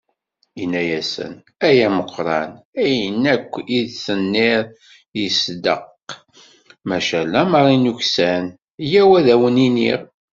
Yenna-asen: 0.59 1.33
"Ay 1.67 1.77
ameqqran, 1.87 2.49
ayen 2.83 3.21
akk 3.35 3.51
i 3.77 3.79
d-tenniḍ 3.87 4.65
yesdeq, 5.21 6.07
maca 6.87 7.19
lemmer 7.33 7.65
i 7.75 7.77
nuksan, 7.85 8.45
yyaw 8.89 9.11
ad 9.19 9.27
awen-iniɣ." 9.33 10.01